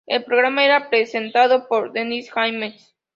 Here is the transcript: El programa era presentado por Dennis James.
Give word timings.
El 0.07 0.23
programa 0.23 0.65
era 0.65 0.89
presentado 0.89 1.67
por 1.67 1.93
Dennis 1.93 2.31
James. 2.31 2.95